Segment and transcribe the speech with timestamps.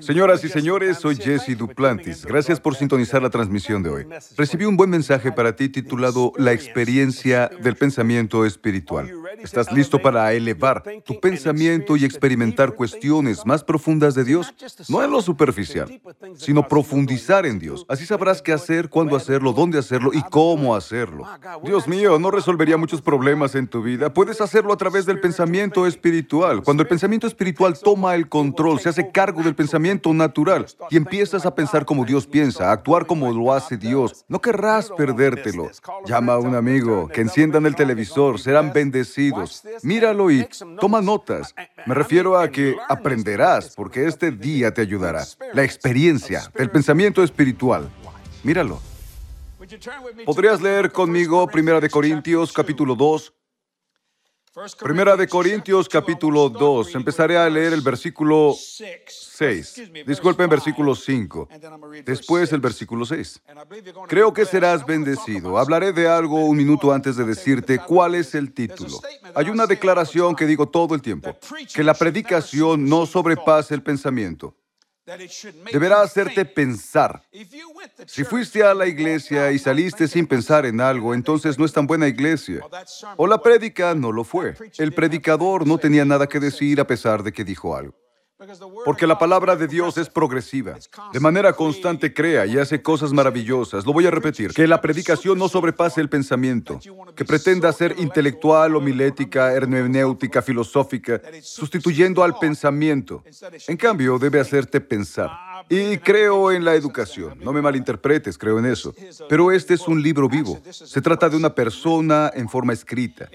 [0.00, 2.24] Señoras y señores, soy Jesse Duplantis.
[2.24, 4.06] Gracias por sintonizar la transmisión de hoy.
[4.36, 9.10] Recibí un buen mensaje para ti titulado La experiencia del pensamiento espiritual.
[9.38, 14.52] ¿Estás listo para elevar tu pensamiento y experimentar cuestiones más profundas de Dios?
[14.88, 16.00] No en lo superficial,
[16.36, 17.84] sino profundizar en Dios.
[17.88, 21.26] Así sabrás qué hacer, cuándo hacerlo, dónde hacerlo y cómo hacerlo.
[21.62, 24.12] Dios mío, no resolvería muchos problemas en tu vida.
[24.12, 26.62] Puedes hacerlo a través del pensamiento espiritual.
[26.62, 31.46] Cuando el pensamiento espiritual toma el control, se hace cargo del pensamiento natural y empiezas
[31.46, 34.24] a pensar como Dios piensa, a actuar como lo hace Dios.
[34.28, 35.70] No querrás perdértelo.
[36.04, 39.19] Llama a un amigo, que enciendan el televisor, serán bendecidos
[39.82, 40.46] Míralo y
[40.80, 41.54] toma notas.
[41.86, 45.24] Me refiero a que aprenderás, porque este día te ayudará.
[45.52, 47.90] La experiencia del pensamiento espiritual.
[48.42, 48.80] Míralo.
[50.24, 53.34] ¿Podrías leer conmigo Primera de Corintios capítulo 2?
[54.78, 56.94] Primera de Corintios capítulo 2.
[56.94, 59.82] Empezaré a leer el versículo 6.
[60.06, 61.48] Disculpen, versículo 5.
[62.04, 63.40] Después el versículo 6.
[64.06, 65.58] Creo que serás bendecido.
[65.58, 69.00] Hablaré de algo un minuto antes de decirte cuál es el título.
[69.34, 71.36] Hay una declaración que digo todo el tiempo,
[71.72, 74.54] que la predicación no sobrepase el pensamiento.
[75.72, 77.22] Deberá hacerte pensar.
[78.06, 81.86] Si fuiste a la iglesia y saliste sin pensar en algo, entonces no es tan
[81.86, 82.60] buena iglesia.
[83.16, 84.54] O la prédica no lo fue.
[84.78, 87.94] El predicador no tenía nada que decir a pesar de que dijo algo.
[88.84, 90.76] Porque la palabra de Dios es progresiva.
[91.12, 93.84] De manera constante crea y hace cosas maravillosas.
[93.84, 94.52] Lo voy a repetir.
[94.52, 96.80] Que la predicación no sobrepase el pensamiento.
[97.14, 103.22] Que pretenda ser intelectual, homilética, hermenéutica, filosófica, sustituyendo al pensamiento.
[103.68, 105.49] En cambio, debe hacerte pensar.
[105.68, 107.38] Y creo en la educación.
[107.40, 108.94] No me malinterpretes, creo en eso.
[109.28, 110.60] Pero este es un libro vivo.
[110.70, 113.28] Se trata de una persona en forma escrita.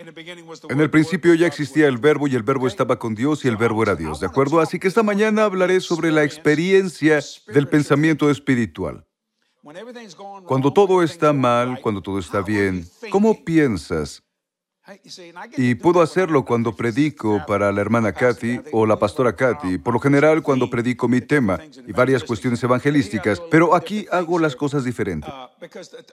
[0.70, 3.58] En el principio ya existía el verbo y el verbo estaba con Dios y el
[3.58, 4.20] verbo era Dios.
[4.20, 4.59] ¿De acuerdo?
[4.59, 9.06] Así que esta mañana hablaré sobre la experiencia del pensamiento espiritual.
[10.46, 14.22] Cuando todo está mal, cuando todo está bien, ¿cómo piensas?
[15.57, 20.00] Y puedo hacerlo cuando predico para la hermana Kathy o la pastora Kathy, por lo
[20.00, 25.31] general cuando predico mi tema y varias cuestiones evangelísticas, pero aquí hago las cosas diferentes.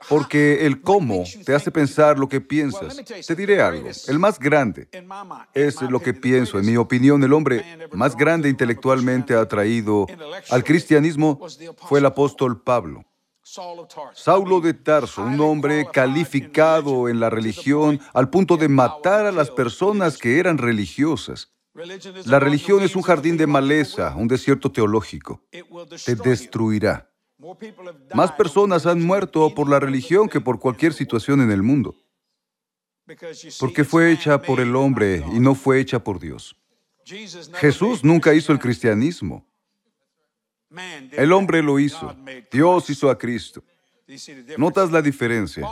[0.09, 3.03] Porque el cómo te hace pensar lo que piensas.
[3.27, 4.88] Te diré algo, el más grande
[5.53, 6.59] es lo que pienso.
[6.59, 10.06] En mi opinión, el hombre más grande intelectualmente atraído
[10.49, 11.38] al cristianismo
[11.77, 13.05] fue el apóstol Pablo.
[13.45, 19.51] Saulo de Tarso, un hombre calificado en la religión al punto de matar a las
[19.51, 21.53] personas que eran religiosas.
[22.27, 25.43] La religión es un jardín de maleza, un desierto teológico.
[25.51, 27.11] Te destruirá.
[28.15, 31.97] Más personas han muerto por la religión que por cualquier situación en el mundo.
[33.59, 36.57] Porque fue hecha por el hombre y no fue hecha por Dios.
[37.55, 39.45] Jesús nunca hizo el cristianismo.
[41.12, 42.15] El hombre lo hizo.
[42.50, 43.62] Dios hizo a Cristo.
[44.59, 45.66] ¿Notas la diferencia?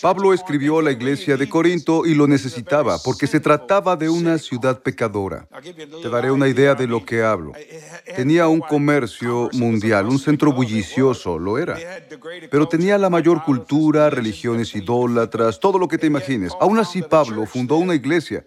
[0.00, 4.38] Pablo escribió a la iglesia de Corinto y lo necesitaba porque se trataba de una
[4.38, 5.46] ciudad pecadora.
[6.02, 7.52] Te daré una idea de lo que hablo.
[8.16, 11.76] Tenía un comercio mundial, un centro bullicioso, lo era.
[12.50, 16.52] Pero tenía la mayor cultura, religiones idólatras, todo lo que te imagines.
[16.60, 18.46] Aún así, Pablo fundó una iglesia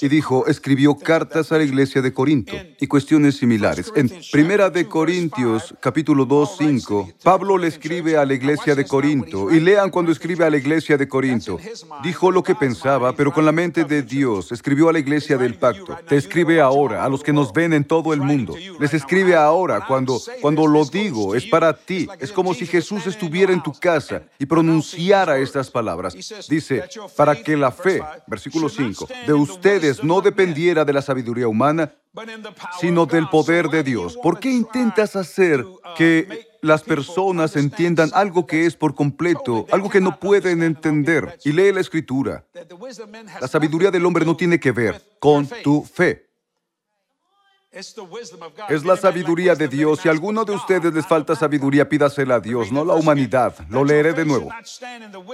[0.00, 3.92] y dijo, escribió cartas a la iglesia de Corinto y cuestiones similares.
[3.94, 9.50] En Primera de Corintios, capítulo 2, 5, Pablo le escribe a la iglesia de Corinto,
[9.50, 11.58] y lean cuando escribe a la iglesia de Corinto.
[12.02, 14.52] Dijo lo que pensaba, pero con la mente de Dios.
[14.52, 15.96] Escribió a la iglesia del pacto.
[16.08, 18.54] Te escribe ahora, a los que nos ven en todo el mundo.
[18.80, 22.08] Les escribe ahora, cuando, cuando lo digo, es para ti.
[22.18, 26.14] Es como si Jesús estuviera en tu casa y pronunciara estas palabras.
[26.48, 26.84] Dice,
[27.16, 31.92] para que la fe versículo 5, de ustedes no dependiera de la sabiduría humana,
[32.80, 34.16] sino del poder de Dios.
[34.22, 35.64] ¿Por qué intentas hacer
[35.96, 41.38] que las personas entiendan algo que es por completo, algo que no pueden entender?
[41.44, 42.44] Y lee la escritura.
[43.40, 46.25] La sabiduría del hombre no tiene que ver con tu fe.
[48.70, 50.00] Es la sabiduría de Dios.
[50.00, 53.54] Si a alguno de ustedes les falta sabiduría, pídasela a Dios, no la humanidad.
[53.68, 54.48] Lo leeré de nuevo.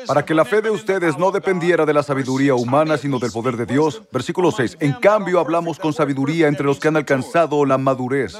[0.08, 3.56] Para que la fe de ustedes no dependiera de la sabiduría humana, sino del poder
[3.56, 4.02] de Dios.
[4.10, 4.78] Versículo 6.
[4.80, 8.36] En cambio, hablamos con sabiduría entre los que han alcanzado la madurez.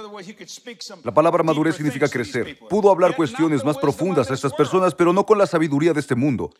[1.04, 2.58] La palabra madurez significa crecer.
[2.68, 6.16] Pudo hablar cuestiones más profundas a estas personas, pero no con la sabiduría de este
[6.16, 6.50] mundo,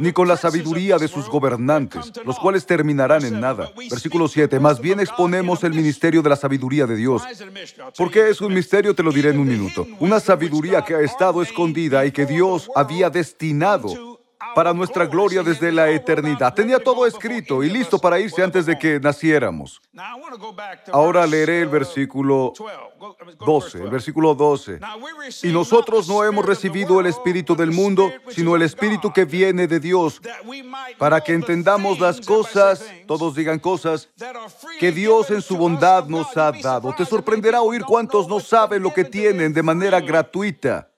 [0.00, 3.70] ni con la sabiduría de sus gobernantes, los cuales terminarán en nada.
[3.88, 4.58] Versículo 7.
[4.58, 7.22] Más bien exponemos el ministerio de la sabiduría de Dios.
[7.96, 8.94] ¿Por qué es un misterio?
[8.94, 9.86] Te lo diré en un minuto.
[10.00, 14.15] Una sabiduría que ha estado escondida y que Dios había destinado
[14.54, 16.54] para nuestra gloria desde la eternidad.
[16.54, 19.80] Tenía todo escrito y listo para irse antes de que naciéramos.
[20.92, 22.52] Ahora leeré el versículo
[23.44, 24.80] 12, el versículo 12.
[25.42, 29.80] Y nosotros no hemos recibido el Espíritu del mundo, sino el Espíritu que viene de
[29.80, 30.20] Dios,
[30.98, 34.08] para que entendamos las cosas, todos digan cosas,
[34.78, 36.94] que Dios en su bondad nos ha dado.
[36.94, 40.90] Te sorprenderá oír cuántos no saben lo que tienen de manera gratuita.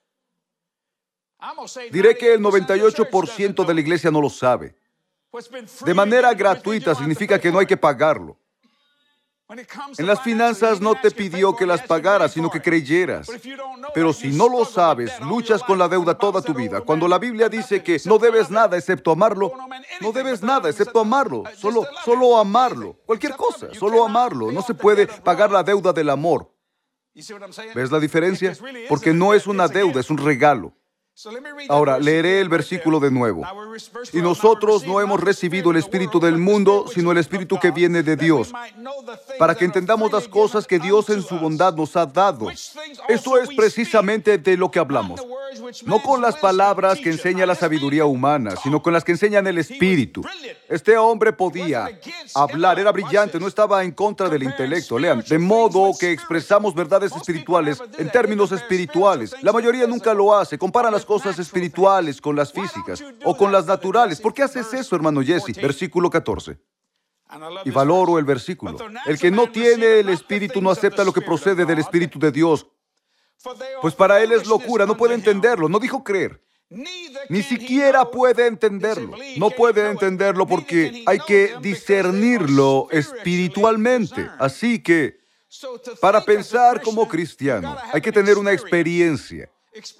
[1.90, 4.74] Diré que el 98% de la iglesia no lo sabe.
[5.84, 8.36] De manera gratuita significa que no hay que pagarlo.
[9.96, 13.30] En las finanzas no te pidió que las pagaras, sino que creyeras.
[13.94, 16.82] Pero si no lo sabes, luchas con la deuda toda tu vida.
[16.82, 19.52] Cuando la Biblia dice que no debes nada excepto amarlo,
[20.02, 21.44] no debes nada excepto amarlo.
[21.56, 22.96] Solo, solo amarlo.
[23.06, 24.52] Cualquier cosa, solo amarlo.
[24.52, 26.52] No se puede pagar la deuda del amor.
[27.74, 28.54] ¿Ves la diferencia?
[28.88, 30.74] Porque no es una deuda, es un regalo.
[31.68, 33.42] Ahora, leeré el versículo de nuevo.
[34.12, 38.14] Y nosotros no hemos recibido el Espíritu del mundo, sino el Espíritu que viene de
[38.14, 38.52] Dios,
[39.36, 42.48] para que entendamos las cosas que Dios en su bondad nos ha dado.
[43.08, 45.20] Eso es precisamente de lo que hablamos.
[45.84, 49.58] No con las palabras que enseña la sabiduría humana, sino con las que enseñan el
[49.58, 50.22] Espíritu.
[50.68, 51.88] Este hombre podía
[52.34, 54.98] hablar, era brillante, no estaba en contra del intelecto.
[54.98, 59.34] Lean, de modo que expresamos verdades espirituales en términos espirituales.
[59.42, 60.56] La mayoría nunca lo hace.
[60.58, 64.20] Comparan las cosas espirituales con las físicas o con las naturales.
[64.20, 65.56] ¿Por qué haces eso, hermano Jesse?
[65.56, 66.58] Versículo 14.
[67.64, 68.76] Y valoro el versículo.
[69.06, 72.66] El que no tiene el Espíritu no acepta lo que procede del Espíritu de Dios,
[73.80, 76.42] pues para él es locura, no puede entenderlo, no dijo creer.
[77.30, 79.16] Ni siquiera puede entenderlo.
[79.38, 84.28] No puede entenderlo porque hay que discernirlo espiritualmente.
[84.38, 85.20] Así que,
[86.00, 89.50] para pensar como cristiano, hay que tener una experiencia.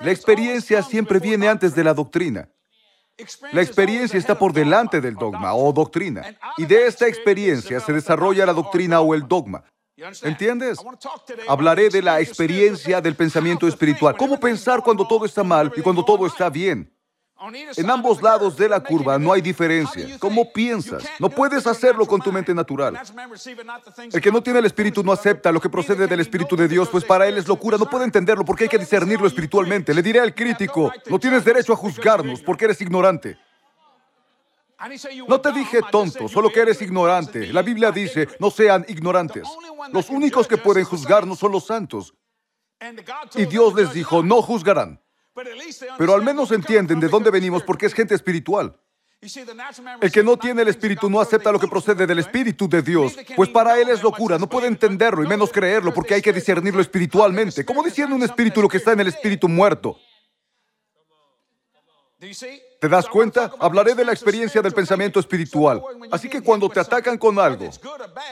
[0.01, 2.49] La experiencia siempre viene antes de la doctrina.
[3.53, 6.25] La experiencia está por delante del dogma o doctrina.
[6.57, 9.65] Y de esta experiencia se desarrolla la doctrina o el dogma.
[10.23, 10.79] ¿Entiendes?
[11.49, 14.17] Hablaré de la experiencia del pensamiento espiritual.
[14.17, 16.93] ¿Cómo pensar cuando todo está mal y cuando todo está bien?
[17.77, 20.19] En ambos lados de la curva no hay diferencia.
[20.19, 21.05] ¿Cómo piensas?
[21.21, 22.99] No puedes hacerlo con tu mente natural.
[24.13, 26.89] El que no tiene el Espíritu no acepta lo que procede del Espíritu de Dios,
[26.89, 27.79] pues para él es locura.
[27.79, 29.95] No puede entenderlo porque hay que discernirlo espiritualmente.
[29.95, 33.39] Le diré al crítico, no tienes derecho a juzgarnos porque eres ignorante.
[35.29, 37.53] No te dije tonto, solo que eres ignorante.
[37.53, 39.49] La Biblia dice, no sean ignorantes.
[39.93, 42.15] Los únicos que pueden juzgarnos son los santos.
[43.35, 45.01] Y Dios les dijo, no juzgarán.
[45.99, 48.75] Pero al menos entienden de dónde venimos porque es gente espiritual.
[50.01, 53.17] El que no tiene el Espíritu no acepta lo que procede del Espíritu de Dios,
[53.35, 56.81] pues para él es locura, no puede entenderlo y menos creerlo porque hay que discernirlo
[56.81, 57.65] espiritualmente.
[57.65, 59.99] ¿Cómo diciendo un espíritu lo que está en el espíritu muerto?
[62.81, 63.53] ¿Te das cuenta?
[63.59, 65.83] Hablaré de la experiencia del pensamiento espiritual.
[66.13, 67.71] Así que cuando te atacan con algo,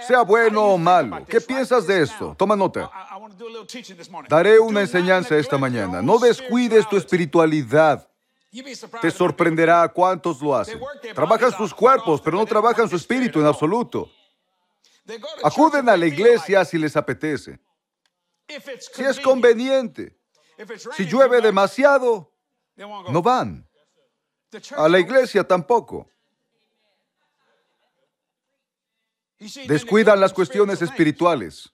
[0.07, 2.35] sea bueno o malo, ¿qué piensas de esto?
[2.39, 2.91] Toma nota.
[4.29, 6.03] Daré una enseñanza esta mañana.
[6.03, 8.09] No descuides tu espiritualidad.
[9.03, 10.81] Te sorprenderá cuántos lo hacen.
[11.15, 14.11] Trabajan sus cuerpos, pero no trabajan su espíritu en absoluto.
[15.43, 17.59] Acuden a la iglesia si les apetece.
[18.93, 20.17] Si es conveniente.
[20.97, 22.33] Si llueve demasiado,
[22.77, 23.69] no van.
[24.77, 26.09] A la iglesia tampoco.
[29.67, 31.71] Descuidan las cuestiones espirituales.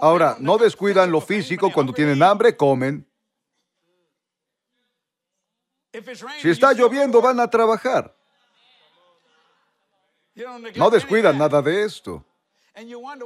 [0.00, 1.72] Ahora, no descuidan lo físico.
[1.72, 3.06] Cuando tienen hambre, comen.
[6.40, 8.14] Si está lloviendo, van a trabajar.
[10.76, 12.24] No descuidan nada de esto.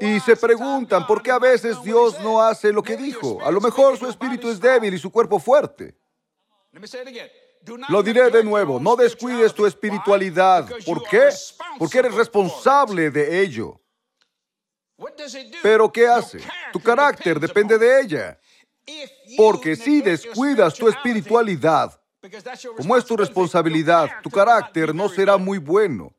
[0.00, 3.44] Y se preguntan por qué a veces Dios no hace lo que dijo.
[3.44, 5.94] A lo mejor su espíritu es débil y su cuerpo fuerte.
[7.88, 10.68] Lo diré de nuevo, no descuides tu espiritualidad.
[10.86, 11.28] ¿Por qué?
[11.78, 13.81] Porque eres responsable de ello.
[15.62, 16.40] Pero ¿qué hace?
[16.72, 18.38] Tu carácter depende de ella.
[19.36, 21.98] Porque si descuidas tu espiritualidad,
[22.76, 26.12] como es tu responsabilidad, tu carácter no será muy bueno.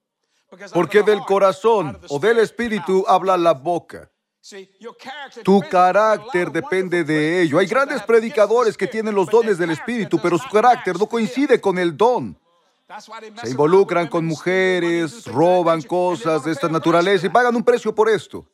[0.74, 4.10] Porque del corazón o del espíritu habla la boca.
[5.44, 7.60] Tu carácter depende de ello.
[7.60, 11.77] Hay grandes predicadores que tienen los dones del Espíritu, pero su carácter no coincide con
[11.77, 12.38] el don.
[13.42, 18.46] Se involucran con mujeres, roban cosas de esta naturaleza y pagan un precio por esto.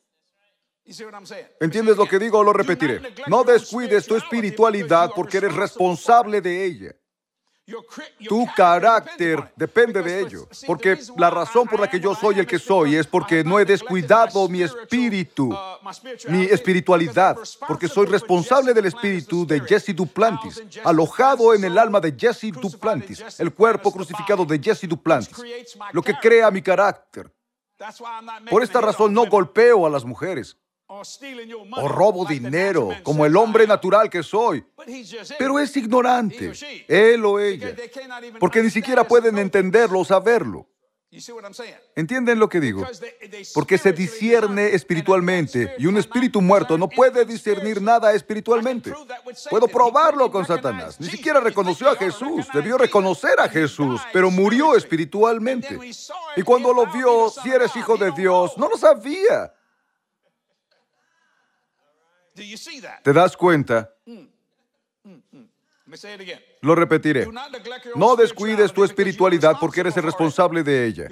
[1.60, 3.00] ¿Entiendes lo que digo o lo repetiré?
[3.28, 6.96] No descuides tu espiritualidad porque eres responsable de ella.
[8.28, 12.58] Tu carácter depende de ello, porque la razón por la que yo soy el que
[12.58, 15.56] soy es porque no he descuidado mi espíritu,
[16.28, 17.36] mi espiritualidad,
[17.68, 23.38] porque soy responsable del espíritu de Jesse Duplantis, alojado en el alma de Jesse Duplantis,
[23.38, 25.36] el cuerpo crucificado de Jesse Duplantis,
[25.92, 27.32] lo que crea mi carácter.
[28.50, 30.56] Por esta razón no golpeo a las mujeres
[30.90, 34.64] o robo dinero como el hombre natural que soy.
[35.38, 36.52] Pero es ignorante,
[36.88, 37.74] él o ella,
[38.40, 40.66] porque ni siquiera pueden entenderlo o saberlo.
[41.96, 42.86] ¿Entienden lo que digo?
[43.52, 48.92] Porque se discierne espiritualmente y un espíritu muerto no puede discernir nada espiritualmente.
[49.48, 51.00] Puedo probarlo con Satanás.
[51.00, 52.46] Ni siquiera reconoció a Jesús.
[52.54, 55.78] Debió reconocer a Jesús, pero murió espiritualmente.
[56.36, 59.52] Y cuando lo vio, si eres hijo de Dios, no lo sabía.
[63.02, 63.90] ¿Te das cuenta?
[66.60, 67.28] Lo repetiré.
[67.96, 71.08] No descuides tu espiritualidad porque eres el responsable de ella.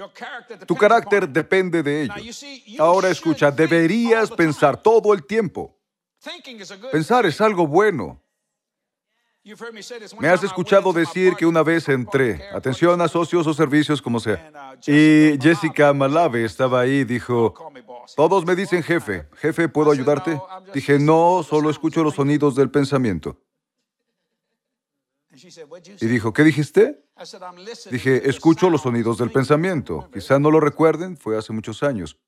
[0.66, 2.50] Tu carácter depende de ello.
[2.78, 5.76] Ahora escucha, deberías pensar todo el tiempo.
[6.92, 8.22] Pensar es algo bueno.
[10.18, 14.76] Me has escuchado decir que una vez entré, atención a socios o servicios como sea,
[14.86, 17.54] y Jessica Malave estaba ahí y dijo,
[18.16, 20.40] todos me dicen jefe, jefe, ¿puedo ayudarte?
[20.74, 23.40] Dije, no, solo escucho los sonidos del pensamiento.
[26.00, 27.04] Y dijo, ¿qué dijiste?
[27.90, 30.08] Dije, escucho los sonidos del pensamiento.
[30.12, 32.18] Quizá no lo recuerden, fue hace muchos años.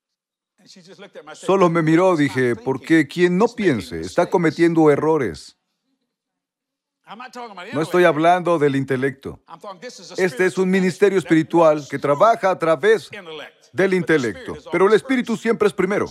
[1.33, 5.57] Solo me miró, dije, porque quien no piense está cometiendo errores.
[7.73, 9.39] No estoy hablando del intelecto.
[10.17, 13.09] Este es un ministerio espiritual que trabaja a través
[13.73, 16.05] del intelecto, pero el espíritu siempre es primero.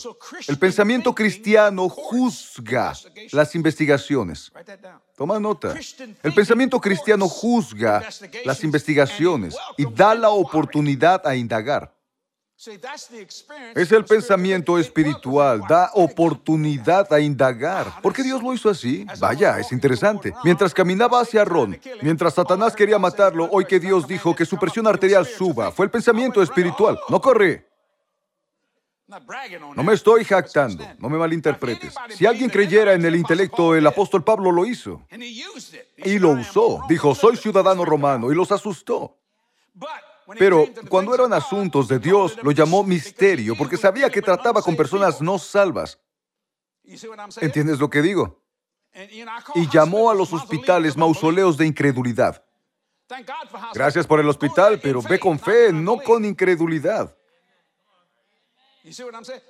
[0.46, 2.92] El pensamiento cristiano juzga
[3.32, 4.52] las investigaciones.
[5.16, 5.74] Toma nota.
[6.22, 8.02] El pensamiento cristiano juzga
[8.44, 11.94] las investigaciones y da la oportunidad a indagar.
[13.74, 18.02] Es el pensamiento espiritual, da oportunidad a indagar.
[18.02, 19.06] ¿Por qué Dios lo hizo así?
[19.18, 20.34] Vaya, es interesante.
[20.44, 24.86] Mientras caminaba hacia Ron, mientras Satanás quería matarlo, hoy que Dios dijo que su presión
[24.86, 27.00] arterial suba, fue el pensamiento espiritual.
[27.08, 27.66] No corre.
[29.74, 31.94] No me estoy jactando, no me malinterpretes.
[32.10, 35.00] Si alguien creyera en el intelecto, el apóstol Pablo lo hizo.
[35.96, 36.82] Y lo usó.
[36.90, 39.16] Dijo, soy ciudadano romano, y los asustó.
[40.38, 45.20] Pero cuando eran asuntos de Dios, lo llamó misterio, porque sabía que trataba con personas
[45.20, 45.98] no salvas.
[47.40, 48.42] ¿Entiendes lo que digo?
[49.54, 52.44] Y llamó a los hospitales mausoleos de incredulidad.
[53.74, 57.16] Gracias por el hospital, pero ve con fe, no con incredulidad.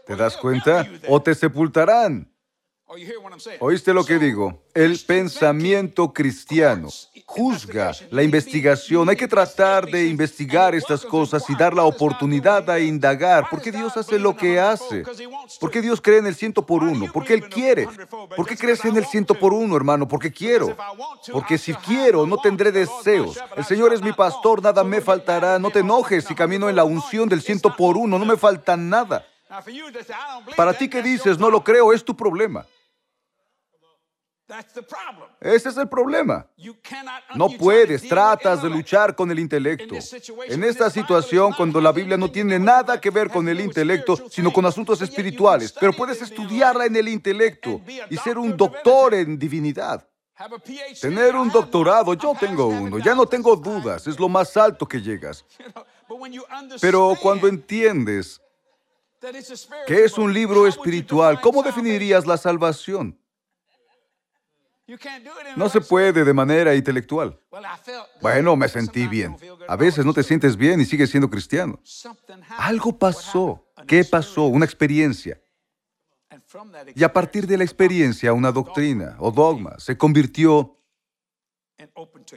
[0.06, 0.86] ¿Te das cuenta?
[1.08, 2.30] O te sepultarán.
[3.60, 4.64] ¿Oíste lo que digo?
[4.74, 6.88] El pensamiento cristiano
[7.24, 9.08] juzga la investigación.
[9.08, 13.48] Hay que tratar de investigar estas cosas y dar la oportunidad a indagar.
[13.48, 15.04] ¿Por qué Dios hace lo que hace?
[15.60, 17.06] ¿Por qué Dios cree en el ciento por uno?
[17.12, 17.86] Porque Él quiere.
[18.36, 20.08] ¿Por qué crees en el ciento por uno, hermano?
[20.08, 20.76] Porque quiero.
[21.32, 23.38] Porque si quiero, no tendré deseos.
[23.56, 25.60] El Señor es mi pastor, nada me faltará.
[25.60, 28.18] No te enojes si camino en la unción del ciento por uno.
[28.18, 29.24] No me falta nada.
[30.56, 32.66] Para ti que dices, no lo creo, es tu problema.
[35.40, 36.46] Ese es el problema.
[37.34, 39.94] No puedes, tratas de luchar con el intelecto.
[40.48, 44.52] En esta situación, cuando la Biblia no tiene nada que ver con el intelecto, sino
[44.52, 50.06] con asuntos espirituales, pero puedes estudiarla en el intelecto y ser un doctor en divinidad.
[51.00, 55.00] Tener un doctorado, yo tengo uno, ya no tengo dudas, es lo más alto que
[55.00, 55.44] llegas.
[56.80, 58.40] Pero cuando entiendes
[59.86, 63.19] que es un libro espiritual, ¿cómo definirías la salvación?
[65.56, 67.38] No se puede de manera intelectual.
[68.20, 69.36] Bueno, me sentí bien.
[69.68, 71.80] A veces no te sientes bien y sigues siendo cristiano.
[72.58, 73.66] Algo pasó.
[73.86, 74.46] ¿Qué pasó?
[74.46, 75.40] Una experiencia.
[76.94, 80.79] Y a partir de la experiencia, una doctrina o dogma se convirtió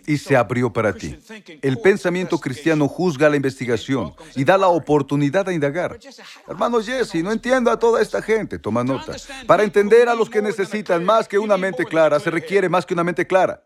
[0.06, 1.18] y se abrió para ti.
[1.62, 6.00] El pensamiento cristiano juzga la investigación y da la oportunidad a indagar.
[6.48, 8.60] Hermano Jesse, no entiendo a toda esta gente.
[8.60, 9.14] Toma nota.
[9.48, 12.94] Para entender a los que necesitan más que una mente clara, se requiere más que
[12.94, 13.64] una mente clara.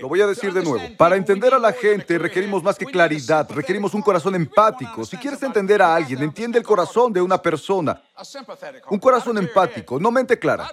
[0.00, 0.84] Lo voy a decir de nuevo.
[0.96, 5.04] Para entender a la gente requerimos más que claridad, requerimos un corazón empático.
[5.04, 8.02] Si quieres entender a alguien, entiende el corazón de una persona.
[8.90, 10.68] Un corazón empático, no mente clara.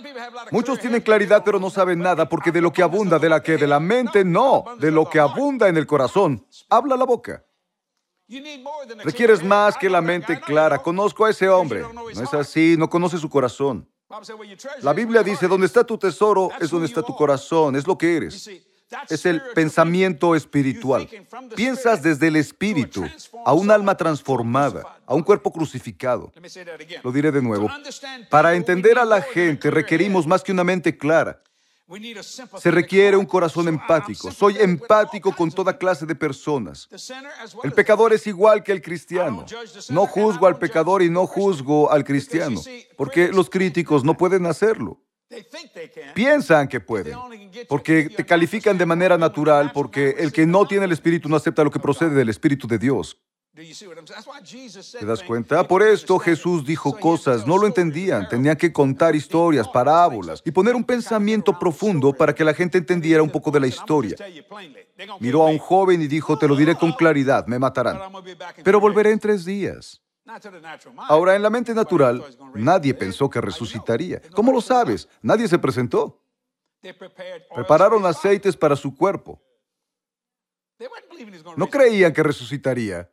[0.52, 3.58] Muchos tienen claridad pero no saben nada porque de lo que abunda, de la que
[3.58, 7.46] de la mente, no, de lo que abunda en el corazón, habla la boca.
[9.04, 10.80] Requieres más que la mente clara.
[10.80, 11.84] Conozco a ese hombre.
[11.94, 13.88] No es así, no conoce su corazón.
[14.82, 18.18] La Biblia dice, donde está tu tesoro es donde está tu corazón, es lo que
[18.18, 18.50] eres.
[19.10, 21.10] es el pensamiento espiritual.
[21.56, 23.04] Piensas desde el espíritu
[23.44, 26.32] a un alma transformada, a un cuerpo crucificado.
[27.04, 27.68] Lo diré de nuevo.
[28.30, 31.42] Para entender a la gente requerimos más que una mente clara.
[32.58, 34.32] Se requiere un corazón empático.
[34.32, 36.90] Soy empático con toda clase de personas.
[37.64, 39.46] El pecador es igual que el cristiano.
[39.90, 42.60] No juzgo al pecador y no juzgo al cristiano,
[42.98, 45.00] porque los críticos no pueden hacerlo.
[46.14, 47.18] Piensan que pueden,
[47.68, 51.64] porque te califican de manera natural, porque el que no tiene el Espíritu no acepta
[51.64, 53.20] lo que procede del Espíritu de Dios.
[53.56, 55.66] ¿Te das cuenta?
[55.66, 60.76] Por esto Jesús dijo cosas, no lo entendían, tenían que contar historias, parábolas y poner
[60.76, 64.18] un pensamiento profundo para que la gente entendiera un poco de la historia.
[65.22, 68.12] Miró a un joven y dijo, te lo diré con claridad, me matarán,
[68.62, 70.02] pero volveré en tres días.
[71.08, 74.22] Ahora, en la mente natural, nadie pensó que resucitaría.
[74.34, 75.08] ¿Cómo lo sabes?
[75.22, 76.22] Nadie se presentó.
[77.54, 79.42] Prepararon aceites para su cuerpo.
[81.56, 83.10] No creían que resucitaría.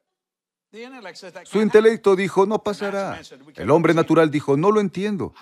[1.45, 3.21] Su intelecto dijo, no pasará.
[3.57, 5.35] El hombre natural dijo, no lo entiendo.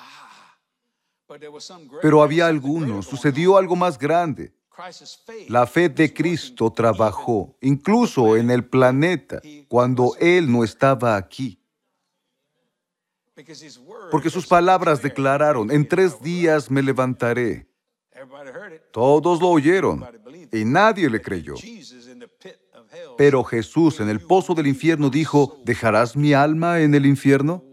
[2.02, 4.52] Pero había algunos, sucedió algo más grande.
[5.48, 11.60] La fe de Cristo trabajó, incluso en el planeta, cuando Él no estaba aquí.
[14.10, 17.68] Porque sus palabras declararon, en tres días me levantaré.
[18.90, 20.04] Todos lo oyeron
[20.52, 21.54] y nadie le creyó.
[23.16, 27.64] Pero Jesús en el pozo del infierno dijo, ¿dejarás mi alma en el infierno?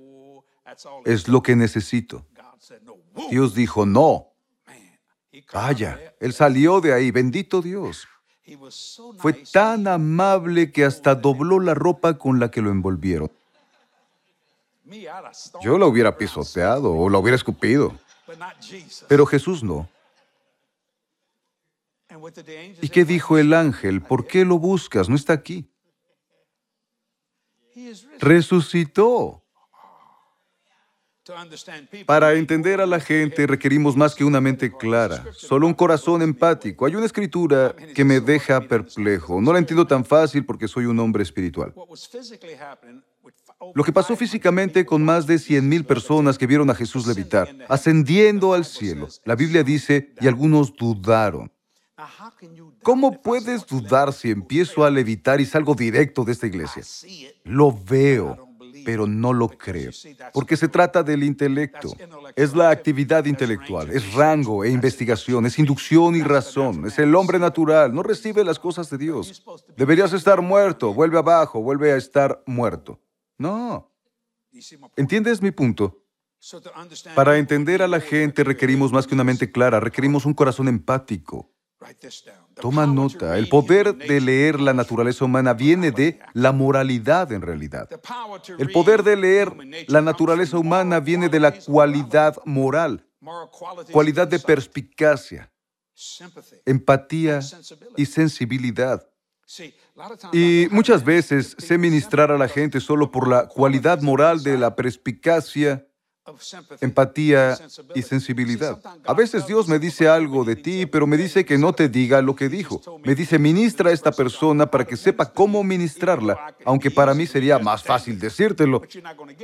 [1.06, 2.26] Es lo que necesito.
[3.30, 4.28] Dios dijo, no.
[5.54, 8.08] Vaya, él salió de ahí, bendito Dios.
[9.18, 13.32] Fue tan amable que hasta dobló la ropa con la que lo envolvieron.
[15.62, 17.94] Yo lo hubiera pisoteado o lo hubiera escupido,
[19.08, 19.90] pero Jesús no.
[22.82, 24.02] ¿Y qué dijo el ángel?
[24.02, 25.10] ¿Por qué lo buscas?
[25.10, 25.70] No está aquí.
[28.20, 29.44] Resucitó.
[32.06, 36.86] Para entender a la gente requerimos más que una mente clara, solo un corazón empático.
[36.86, 39.42] Hay una escritura que me deja perplejo.
[39.42, 41.74] No la entiendo tan fácil porque soy un hombre espiritual.
[43.74, 48.54] Lo que pasó físicamente con más de 100.000 personas que vieron a Jesús levitar, ascendiendo
[48.54, 49.08] al cielo.
[49.26, 51.52] La Biblia dice, y algunos dudaron.
[52.84, 56.84] ¿Cómo puedes dudar si empiezo a levitar y salgo directo de esta iglesia?
[57.44, 58.48] Lo veo,
[58.86, 59.92] pero no lo creo,
[60.32, 61.92] porque se trata del intelecto.
[62.36, 67.40] Es la actividad intelectual, es rango e investigación, es inducción y razón, es el hombre
[67.40, 69.44] natural, no recibe las cosas de Dios.
[69.76, 73.00] Deberías estar muerto, vuelve abajo, vuelve a estar muerto.
[73.38, 73.92] No.
[74.96, 76.04] ¿Entiendes mi punto?
[77.16, 81.52] Para entender a la gente requerimos más que una mente clara, requerimos un corazón empático.
[82.60, 87.88] Toma nota, el poder de leer la naturaleza humana viene de la moralidad en realidad.
[88.58, 89.54] El poder de leer
[89.88, 93.06] la naturaleza humana viene de la cualidad moral,
[93.92, 95.52] cualidad de perspicacia,
[96.66, 97.40] empatía
[97.96, 99.08] y sensibilidad.
[100.34, 104.76] Y muchas veces sé ministrar a la gente solo por la cualidad moral de la
[104.76, 105.87] perspicacia
[106.82, 107.58] empatía
[107.96, 108.80] y sensibilidad.
[109.06, 112.22] A veces Dios me dice algo de ti, pero me dice que no te diga
[112.22, 112.82] lo que dijo.
[113.04, 117.60] Me dice, ministra a esta persona para que sepa cómo ministrarla, aunque para mí sería
[117.60, 118.82] más fácil decírtelo,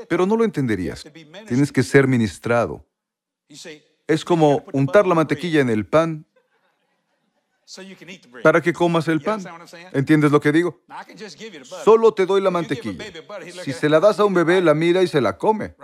[0.08, 1.04] pero no lo entenderías.
[1.48, 2.86] Tienes que ser ministrado.
[4.08, 6.26] Es como untar la mantequilla en el pan
[8.44, 9.44] para que comas el pan.
[9.94, 10.82] ¿Entiendes lo que digo?
[11.84, 13.06] Solo te doy la mantequilla.
[13.64, 15.76] Si se la das a un bebé, la mira y se la come.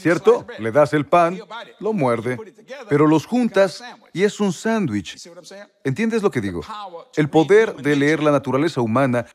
[0.00, 0.46] ¿Cierto?
[0.58, 1.38] Le das el pan,
[1.80, 2.38] lo muerde,
[2.88, 5.28] pero los juntas y es un sándwich.
[5.82, 6.62] ¿Entiendes lo que digo?
[7.16, 9.26] El poder de leer la naturaleza humana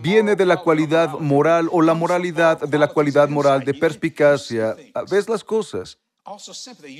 [0.00, 4.76] viene de la cualidad moral o la moralidad de la cualidad moral de perspicacia.
[5.10, 5.98] Ves las cosas.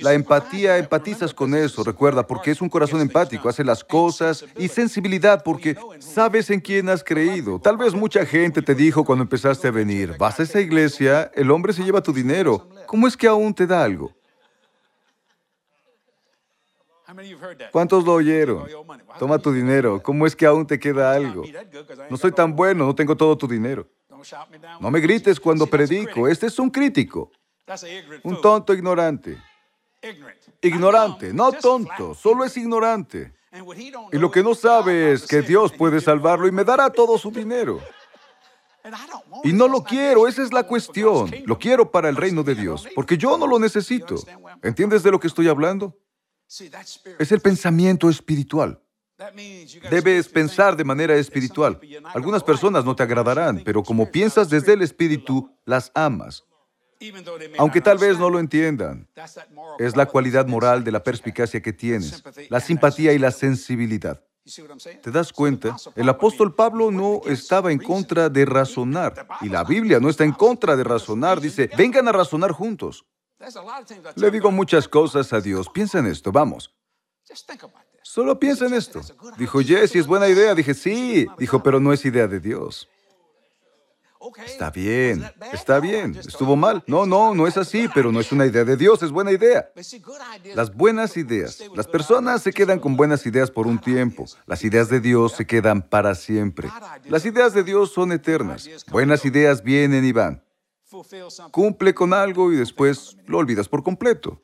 [0.01, 4.66] La empatía, empatizas con eso, recuerda, porque es un corazón empático, hace las cosas y
[4.66, 7.61] sensibilidad porque sabes en quién has creído.
[7.61, 11.53] Tal vez mucha gente te dijo cuando empezaste a venir, vas a esa iglesia, el
[11.53, 12.68] hombre se lleva tu dinero.
[12.87, 14.12] ¿Cómo es que aún te da algo?
[17.71, 18.66] ¿Cuántos lo oyeron?
[19.18, 20.03] Toma tu dinero.
[20.03, 21.42] ¿Cómo es que aún te queda algo?
[22.09, 23.87] No soy tan bueno, no tengo todo tu dinero.
[24.81, 26.29] No me grites cuando predico.
[26.29, 27.31] Este es un crítico.
[28.23, 29.38] Un tonto ignorante.
[30.61, 33.33] Ignorante, no tonto, solo es ignorante.
[34.12, 37.31] Y lo que no sabe es que Dios puede salvarlo y me dará todo su
[37.31, 37.81] dinero.
[39.45, 41.31] Y no lo quiero, esa es la cuestión.
[41.47, 44.16] Lo quiero para el reino de Dios, porque yo no lo necesito.
[44.62, 45.97] ¿Entiendes de lo que estoy hablando?
[47.18, 48.81] Es el pensamiento espiritual.
[49.90, 51.79] Debes pensar de manera espiritual.
[52.12, 56.45] Algunas personas no te agradarán, pero como piensas desde el espíritu, las amas.
[57.59, 59.09] Aunque tal vez no lo entiendan,
[59.79, 64.23] es la cualidad moral de la perspicacia que tienes, la simpatía y la sensibilidad.
[65.02, 65.76] ¿Te das cuenta?
[65.94, 70.33] El apóstol Pablo no estaba en contra de razonar, y la Biblia no está en
[70.33, 73.05] contra de razonar, dice, vengan a razonar juntos.
[74.16, 76.74] Le digo muchas cosas a Dios, piensa en esto, vamos.
[78.02, 79.00] Solo piensa en esto.
[79.38, 80.55] Dijo, Jesse, es buena idea.
[80.55, 81.26] Dije, sí.
[81.38, 82.88] Dijo, pero no es idea de Dios.
[84.44, 86.14] Está bien, está bien.
[86.16, 86.85] ¿Estuvo mal?
[86.87, 89.70] No, no, no es así, pero no es una idea de Dios, es buena idea.
[90.54, 91.62] Las buenas ideas.
[91.74, 94.26] Las personas se quedan con buenas ideas por un tiempo.
[94.46, 96.68] Las ideas de Dios se quedan para siempre.
[97.04, 98.68] Las ideas de Dios son eternas.
[98.90, 100.42] Buenas ideas vienen y van.
[101.50, 104.42] Cumple con algo y después lo olvidas por completo.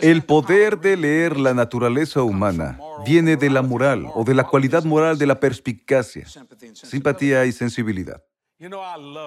[0.00, 4.84] El poder de leer la naturaleza humana viene de la moral o de la cualidad
[4.84, 6.26] moral de la perspicacia,
[6.74, 8.22] simpatía y sensibilidad.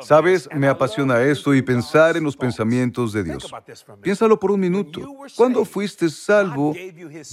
[0.03, 3.51] Sabes, me apasiona esto y pensar en los pensamientos de Dios.
[3.99, 5.01] Piénsalo por un minuto.
[5.35, 6.75] Cuando fuiste salvo,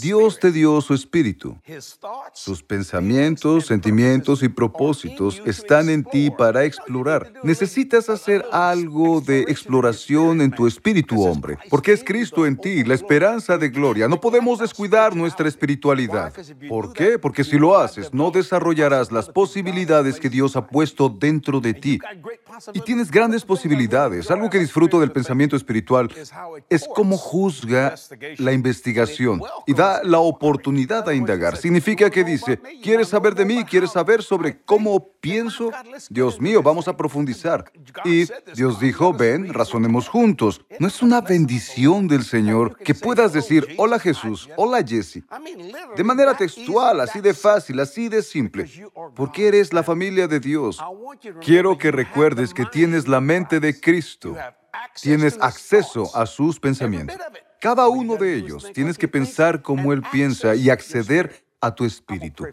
[0.01, 1.59] Dios te dio su espíritu.
[2.33, 7.35] Sus pensamientos, sentimientos y propósitos están en ti para explorar.
[7.43, 12.95] Necesitas hacer algo de exploración en tu espíritu, hombre, porque es Cristo en ti, la
[12.95, 14.09] esperanza de gloria.
[14.09, 16.33] No podemos descuidar nuestra espiritualidad.
[16.67, 17.19] ¿Por qué?
[17.19, 21.90] Porque si lo haces, no desarrollarás las posibilidades que Dios ha puesto dentro de ti
[22.73, 24.31] y tienes grandes posibilidades.
[24.31, 26.11] Algo que disfruto del pensamiento espiritual
[26.69, 27.95] es cómo juzga
[28.39, 31.57] la investigación y da la oportunidad a indagar.
[31.57, 33.65] Significa que dice, ¿quieres saber de mí?
[33.65, 35.71] ¿Quieres saber sobre cómo pienso?
[36.09, 37.71] Dios mío, vamos a profundizar.
[38.05, 40.61] Y Dios dijo, ven, razonemos juntos.
[40.79, 45.23] ¿No es una bendición del Señor que puedas decir, hola Jesús, hola Jesse?
[45.97, 48.69] De manera textual, así de fácil, así de simple.
[49.15, 50.79] Porque eres la familia de Dios.
[51.41, 54.37] Quiero que recuerdes que tienes la mente de Cristo.
[55.03, 57.17] Tienes acceso a sus pensamientos.
[57.61, 62.47] Cada uno de ellos tienes que pensar como Él piensa y acceder a tu espíritu.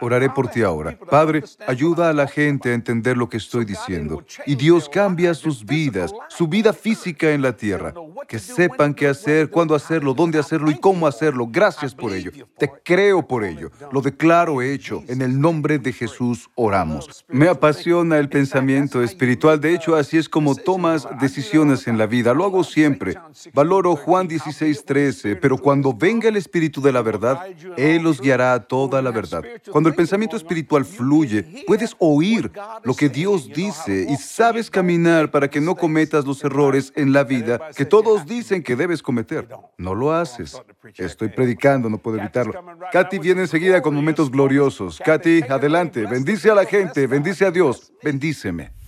[0.00, 0.98] Oraré por ti ahora.
[0.98, 4.24] Padre, ayuda a la gente a entender lo que estoy diciendo.
[4.44, 7.94] Y Dios cambia sus vidas, su vida física en la tierra.
[8.26, 11.46] Que sepan qué hacer, cuándo hacerlo, dónde hacerlo y cómo hacerlo.
[11.48, 12.32] Gracias por ello.
[12.58, 13.70] Te creo por ello.
[13.92, 15.04] Lo declaro hecho.
[15.06, 17.24] En el nombre de Jesús oramos.
[17.28, 19.60] Me apasiona el pensamiento espiritual.
[19.60, 22.34] De hecho, así es como tomas decisiones en la vida.
[22.34, 23.14] Lo hago siempre.
[23.54, 25.36] Valoro Juan 16, 13.
[25.36, 29.42] Pero cuando venga el Espíritu de la verdad, Él los guiará toda la verdad.
[29.70, 32.50] Cuando el pensamiento espiritual fluye, puedes oír
[32.82, 37.24] lo que Dios dice y sabes caminar para que no cometas los errores en la
[37.24, 39.48] vida que todos dicen que debes cometer.
[39.78, 40.60] No lo haces.
[40.96, 42.54] Estoy predicando, no puedo evitarlo.
[42.92, 44.98] Katy viene enseguida con momentos gloriosos.
[45.04, 46.06] Katy, adelante.
[46.06, 48.79] Bendice a la gente, bendice a Dios, bendíceme.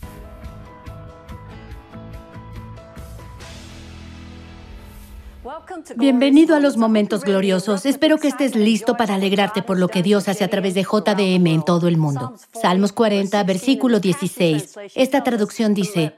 [5.97, 7.87] Bienvenido a los momentos gloriosos.
[7.87, 11.47] Espero que estés listo para alegrarte por lo que Dios hace a través de JDM
[11.47, 12.35] en todo el mundo.
[12.53, 14.77] Salmos 40, versículo 16.
[14.95, 16.15] Esta traducción dice,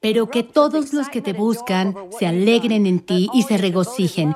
[0.00, 4.34] pero que todos los que te buscan se alegren en ti y se regocijen.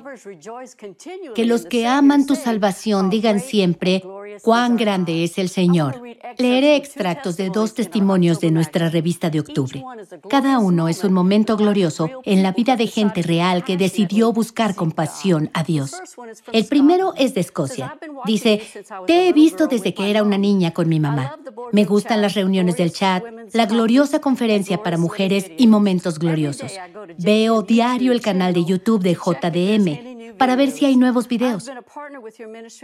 [1.35, 4.03] Que los que aman tu salvación digan siempre,
[4.43, 6.03] cuán grande es el Señor.
[6.39, 9.83] Leeré extractos de dos testimonios de nuestra revista de octubre.
[10.29, 14.75] Cada uno es un momento glorioso en la vida de gente real que decidió buscar
[14.75, 15.93] con pasión a Dios.
[16.53, 17.99] El primero es de Escocia.
[18.25, 18.63] Dice,
[19.07, 21.37] te he visto desde que era una niña con mi mamá.
[21.73, 26.73] Me gustan las reuniones del chat, la gloriosa conferencia para mujeres y momentos gloriosos.
[27.19, 30.10] Veo diario el canal de YouTube de JDM
[30.41, 31.71] para ver si hay nuevos videos.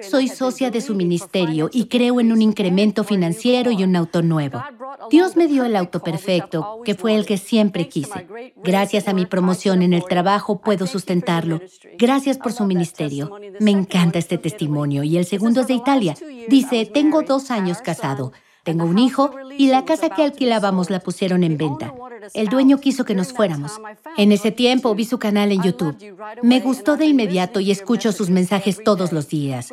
[0.02, 4.62] Soy socia de su ministerio y creo en un incremento financiero y un auto nuevo.
[5.10, 8.26] Dios me dio el auto perfecto, que fue el que siempre quise.
[8.62, 11.62] Gracias a mi promoción en el trabajo puedo sustentarlo.
[11.96, 13.30] Gracias por su ministerio.
[13.58, 15.02] Me encanta este testimonio.
[15.02, 16.14] Y el segundo es de Italia.
[16.48, 18.32] Dice, tengo dos años casado.
[18.66, 21.94] Tengo un hijo y la casa que alquilábamos la pusieron en venta.
[22.34, 23.80] El dueño quiso que nos fuéramos.
[24.16, 25.96] En ese tiempo vi su canal en YouTube.
[26.42, 29.72] Me gustó de inmediato y escucho sus mensajes todos los días.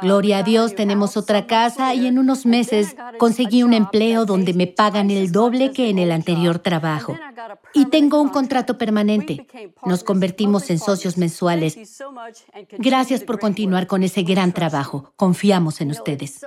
[0.00, 4.66] Gloria a Dios, tenemos otra casa y en unos meses conseguí un empleo donde me
[4.66, 7.16] pagan el doble que en el anterior trabajo.
[7.74, 9.46] Y tengo un contrato permanente.
[9.84, 11.78] Nos convertimos en socios mensuales.
[12.78, 15.12] Gracias por continuar con ese gran trabajo.
[15.14, 16.44] Confiamos en ustedes.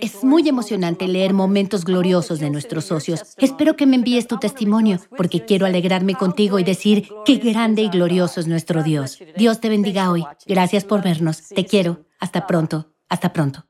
[0.00, 3.22] Es muy emocionante leer momentos gloriosos de nuestros socios.
[3.38, 7.88] Espero que me envíes tu testimonio, porque quiero alegrarme contigo y decir qué grande y
[7.88, 9.18] glorioso es nuestro Dios.
[9.36, 10.24] Dios te bendiga hoy.
[10.46, 11.48] Gracias por vernos.
[11.48, 12.04] Te quiero.
[12.18, 12.92] Hasta pronto.
[13.08, 13.66] Hasta pronto.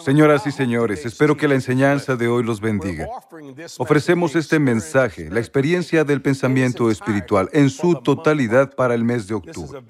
[0.00, 3.06] Señoras y señores, espero que la enseñanza de hoy los bendiga.
[3.78, 9.34] Ofrecemos este mensaje, la experiencia del pensamiento espiritual, en su totalidad para el mes de
[9.34, 9.84] octubre.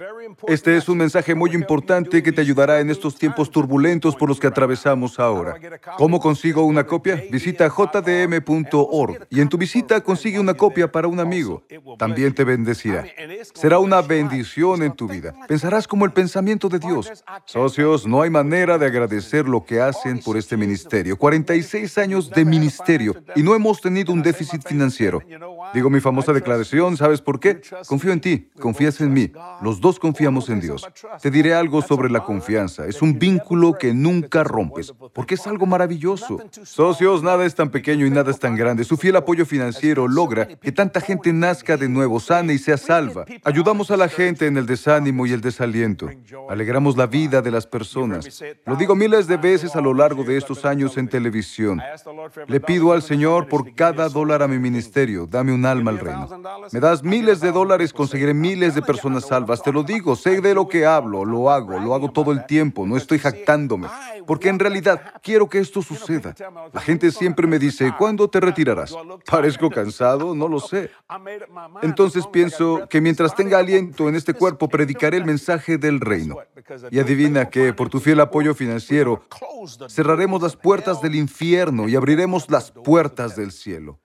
[0.46, 4.38] Este es un mensaje muy importante que te ayudará en estos tiempos turbulentos por los
[4.38, 5.54] que atravesamos ahora.
[5.96, 7.24] ¿Cómo consigo una copia?
[7.32, 11.62] Visita jdm.org y en tu visita consigue una copia para un amigo.
[11.98, 13.06] También te bendecirá.
[13.54, 15.34] Será una bendición en tu vida.
[15.48, 17.10] Pensarás como el pensamiento de Dios.
[17.46, 21.16] Socios, no hay manera de agradecer lo que hacen por este ministerio.
[21.16, 25.22] 46 años de ministerio y no hemos tenido un déficit financiero.
[25.72, 27.60] Digo mi famosa declaración, ¿sabes por qué?
[27.86, 29.30] Confío en ti, confías en mí.
[29.62, 30.86] Los dos confiamos en Dios.
[31.22, 32.86] Te diré algo sobre la confianza.
[32.86, 36.38] Es un vínculo que nunca rompes, porque es algo maravilloso.
[36.64, 38.84] Socios, nada es tan pequeño y nada es tan grande.
[38.84, 43.24] Su fiel apoyo financiero logra que tanta gente nazca de nuevo, sana y sea salva.
[43.44, 46.08] Ayudamos a la gente en el desánimo y el desaliento.
[46.48, 48.42] Alegramos la vida de las personas.
[48.66, 51.80] Lo digo miles de veces a lo largo de estos años en televisión.
[52.46, 56.28] Le pido al Señor por cada dólar a mi ministerio, dame un alma al reino.
[56.72, 59.62] Me das miles de dólares, conseguiré miles de personas salvas.
[59.62, 62.86] Te lo digo, sé de lo que hablo, lo hago, lo hago todo el tiempo,
[62.86, 63.88] no estoy jactándome,
[64.26, 66.34] porque en realidad quiero que esto suceda.
[66.72, 68.94] La gente siempre me dice, ¿cuándo te retirarás?
[69.26, 70.34] ¿Parezco cansado?
[70.34, 70.90] No lo sé.
[71.82, 76.36] Entonces pienso que mientras tenga aliento en este cuerpo, predicaré el mensaje del reino.
[76.90, 79.09] Y adivina que por tu fiel apoyo financiero,
[79.88, 84.00] cerraremos las puertas del infierno y abriremos las puertas del cielo.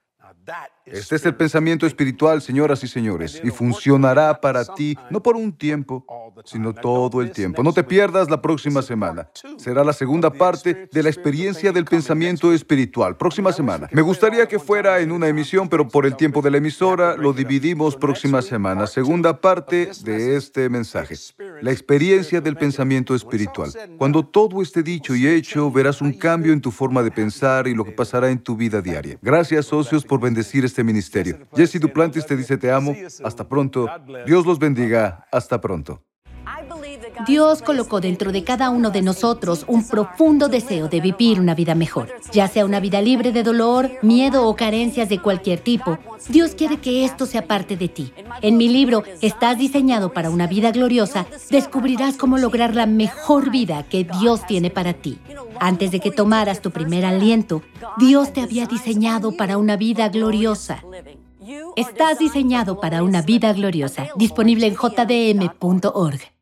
[0.86, 5.52] Este es el pensamiento espiritual, señoras y señores, y funcionará para ti no por un
[5.52, 6.06] tiempo,
[6.44, 7.64] sino todo el tiempo.
[7.64, 9.30] No te pierdas la próxima semana.
[9.58, 13.18] Será la segunda parte de la experiencia del pensamiento espiritual.
[13.18, 13.88] Próxima semana.
[13.92, 17.34] Me gustaría que fuera en una emisión, pero por el tiempo de la emisora lo
[17.34, 18.86] dividimos próxima semana.
[18.86, 21.16] Segunda parte de este mensaje.
[21.62, 23.72] La experiencia del pensamiento espiritual.
[23.98, 27.74] Cuando todo esté dicho y hecho, verás un cambio en tu forma de pensar y
[27.74, 29.18] lo que pasará en tu vida diaria.
[29.22, 31.48] Gracias, socios, por bendecir este ministerio.
[31.56, 32.94] Jesse Duplantis te dice te amo.
[33.24, 33.88] Hasta pronto.
[34.26, 35.26] Dios los bendiga.
[35.32, 36.04] Hasta pronto.
[37.28, 41.76] Dios colocó dentro de cada uno de nosotros un profundo deseo de vivir una vida
[41.76, 45.98] mejor, ya sea una vida libre de dolor, miedo o carencias de cualquier tipo.
[46.30, 48.14] Dios quiere que esto sea parte de ti.
[48.42, 53.84] En mi libro, Estás diseñado para una vida gloriosa, descubrirás cómo lograr la mejor vida
[53.84, 55.20] que Dios tiene para ti.
[55.60, 57.62] Antes de que tomaras tu primer aliento,
[57.98, 60.84] Dios te había diseñado para una vida gloriosa.
[61.76, 64.08] Estás diseñado para una vida gloriosa.
[64.16, 66.35] Disponible en jdm.org.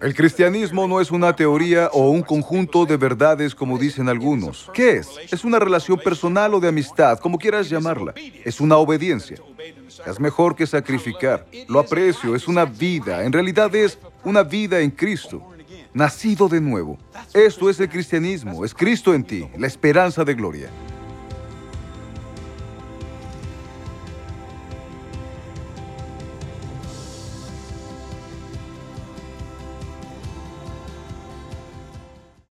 [0.00, 4.70] El cristianismo no es una teoría o un conjunto de verdades como dicen algunos.
[4.74, 5.08] ¿Qué es?
[5.30, 8.14] Es una relación personal o de amistad, como quieras llamarla.
[8.44, 9.38] Es una obediencia.
[10.06, 11.46] Es mejor que sacrificar.
[11.68, 13.24] Lo aprecio, es una vida.
[13.24, 15.42] En realidad es una vida en Cristo.
[15.94, 16.98] Nacido de nuevo.
[17.32, 20.68] Esto es el cristianismo, es Cristo en ti, la esperanza de gloria.